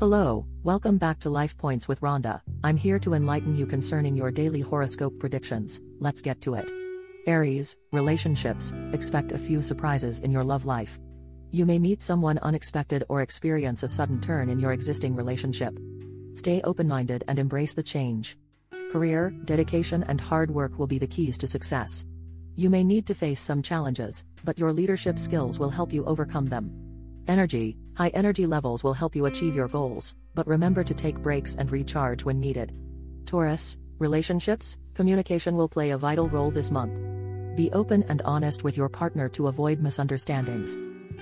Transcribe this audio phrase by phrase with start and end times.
[0.00, 2.42] Hello, welcome back to Life Points with Ronda.
[2.64, 5.80] I'm here to enlighten you concerning your daily horoscope predictions.
[6.00, 6.68] Let's get to it.
[7.28, 10.98] Aries, relationships, expect a few surprises in your love life.
[11.52, 15.78] You may meet someone unexpected or experience a sudden turn in your existing relationship.
[16.32, 18.36] Stay open minded and embrace the change.
[18.90, 22.04] Career, dedication, and hard work will be the keys to success.
[22.56, 26.46] You may need to face some challenges, but your leadership skills will help you overcome
[26.46, 26.72] them.
[27.28, 31.54] Energy, high energy levels will help you achieve your goals, but remember to take breaks
[31.54, 32.72] and recharge when needed.
[33.24, 36.92] Taurus, relationships, communication will play a vital role this month.
[37.56, 40.76] Be open and honest with your partner to avoid misunderstandings.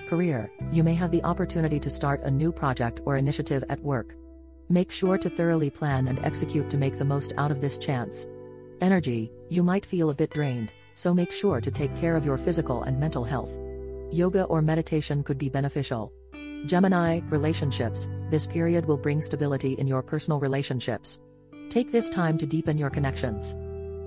[0.08, 4.14] Career, you may have the opportunity to start a new project or initiative at work.
[4.68, 8.26] Make sure to thoroughly plan and execute to make the most out of this chance.
[8.80, 12.38] Energy, you might feel a bit drained, so make sure to take care of your
[12.38, 13.58] physical and mental health.
[14.10, 16.12] Yoga or meditation could be beneficial.
[16.66, 21.18] Gemini, relationships, this period will bring stability in your personal relationships.
[21.68, 23.56] Take this time to deepen your connections.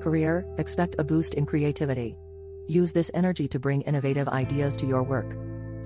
[0.02, 2.16] Career, expect a boost in creativity.
[2.68, 5.36] Use this energy to bring innovative ideas to your work.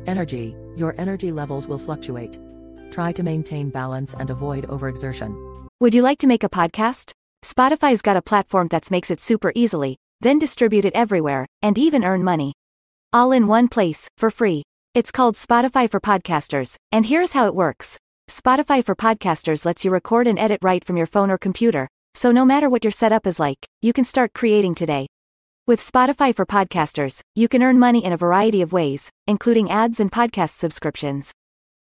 [0.05, 2.37] Energy, your energy levels will fluctuate.
[2.91, 5.67] Try to maintain balance and avoid overexertion.
[5.79, 7.11] Would you like to make a podcast?
[7.43, 12.03] Spotify's got a platform that makes it super easily, then distribute it everywhere, and even
[12.03, 12.53] earn money.
[13.11, 14.63] All in one place, for free.
[14.99, 17.97] It's called Spotify for Podcasters, and here's how it works
[18.29, 22.33] Spotify for Podcasters lets you record and edit right from your phone or computer, so
[22.33, 25.07] no matter what your setup is like, you can start creating today.
[25.65, 30.01] With Spotify for Podcasters, you can earn money in a variety of ways, including ads
[30.01, 31.31] and podcast subscriptions.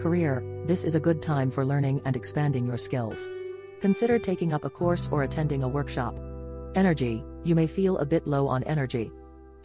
[0.00, 3.28] Career, this is a good time for learning and expanding your skills.
[3.82, 6.18] Consider taking up a course or attending a workshop.
[6.74, 9.12] Energy, you may feel a bit low on energy.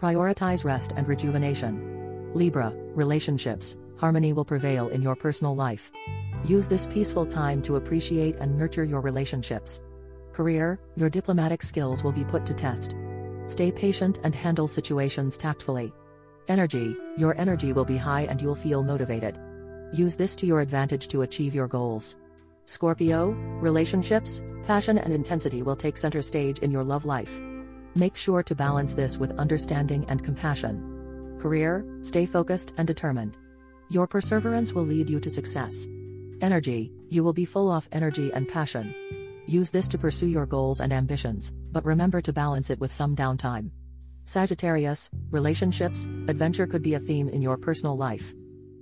[0.02, 1.93] Prioritize rest and rejuvenation.
[2.36, 5.92] Libra, relationships, harmony will prevail in your personal life.
[6.46, 9.82] Use this peaceful time to appreciate and nurture your relationships.
[10.32, 12.96] Career, your diplomatic skills will be put to test.
[13.46, 15.94] Stay patient and handle situations tactfully.
[16.48, 19.40] Energy, your energy will be high and you'll feel motivated.
[19.94, 22.18] Use this to your advantage to achieve your goals.
[22.66, 23.30] Scorpio,
[23.62, 27.40] relationships, passion and intensity will take center stage in your love life.
[27.94, 30.93] Make sure to balance this with understanding and compassion.
[31.44, 33.38] Career, stay focused and determined.
[33.90, 35.90] Your perseverance will lead you to success.
[36.40, 38.96] Energy, you will be full of energy and passion.
[39.46, 43.14] Use this to pursue your goals and ambitions, but remember to balance it with some
[43.14, 43.72] downtime.
[44.24, 48.34] Sagittarius, relationships, adventure could be a theme in your personal life.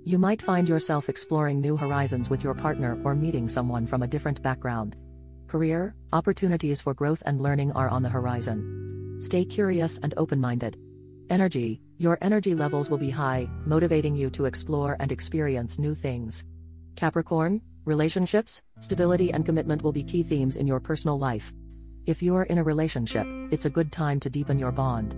[0.04, 4.06] You might find yourself exploring new horizons with your partner or meeting someone from a
[4.06, 4.94] different background.
[5.48, 9.16] Career, opportunities for growth and learning are on the horizon.
[9.18, 10.78] Stay curious and open minded.
[11.32, 16.44] Energy, your energy levels will be high, motivating you to explore and experience new things.
[16.94, 21.50] Capricorn, relationships, stability, and commitment will be key themes in your personal life.
[22.04, 25.16] If you're in a relationship, it's a good time to deepen your bond.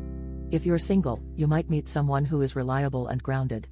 [0.53, 3.67] If you're single, you might meet someone who is reliable and grounded.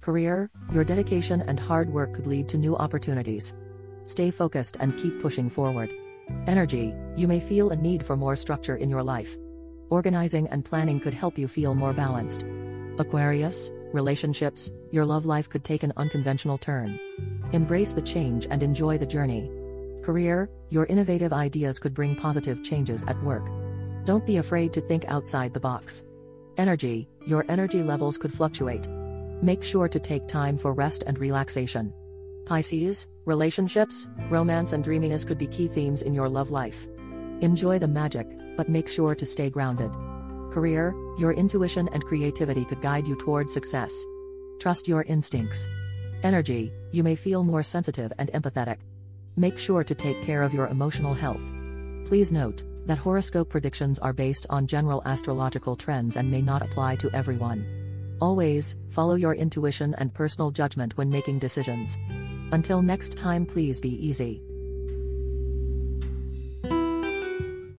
[0.00, 3.54] Career, your dedication and hard work could lead to new opportunities.
[4.02, 5.94] Stay focused and keep pushing forward.
[6.48, 9.36] Energy, you may feel a need for more structure in your life.
[9.90, 12.44] Organizing and planning could help you feel more balanced.
[12.98, 16.98] Aquarius, relationships, your love life could take an unconventional turn.
[17.52, 19.50] Embrace the change and enjoy the journey.
[20.02, 23.44] Career, your innovative ideas could bring positive changes at work.
[24.04, 26.04] Don't be afraid to think outside the box.
[26.56, 28.86] Energy, your energy levels could fluctuate.
[29.42, 31.92] Make sure to take time for rest and relaxation.
[32.46, 36.86] Pisces, relationships, romance, and dreaminess could be key themes in your love life.
[37.40, 39.90] Enjoy the magic, but make sure to stay grounded.
[40.50, 44.04] Career, your intuition and creativity could guide you toward success.
[44.60, 45.68] Trust your instincts.
[46.22, 48.78] Energy, you may feel more sensitive and empathetic.
[49.36, 51.42] Make sure to take care of your emotional health.
[52.06, 56.96] Please note that horoscope predictions are based on general astrological trends and may not apply
[56.96, 57.66] to everyone.
[58.20, 61.98] Always follow your intuition and personal judgment when making decisions.
[62.52, 64.40] Until next time, please be easy.